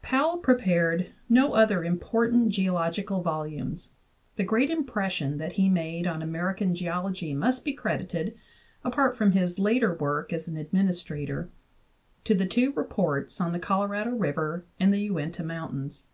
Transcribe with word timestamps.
Powell 0.00 0.38
prepared 0.38 1.10
no 1.28 1.52
other 1.52 1.84
important 1.84 2.48
geologi 2.50 3.06
cal 3.06 3.20
volumes; 3.20 3.90
the 4.36 4.42
great 4.42 4.70
impression 4.70 5.36
that 5.36 5.52
he 5.52 5.68
made 5.68 6.06
on 6.06 6.22
American 6.22 6.74
geology 6.74 7.34
must 7.34 7.62
be 7.62 7.74
credited 7.74 8.34
apart 8.84 9.18
from 9.18 9.32
his 9.32 9.58
later 9.58 9.92
work 9.94 10.32
as 10.32 10.48
an 10.48 10.56
administrator 10.56 11.50
to 12.24 12.34
the 12.34 12.46
two 12.46 12.72
reports 12.72 13.38
on 13.38 13.52
the 13.52 13.58
Colorado 13.58 14.12
River 14.12 14.64
and 14.80 14.94
the 14.94 15.00
Uinta 15.10 15.42
Mountains. 15.44 16.06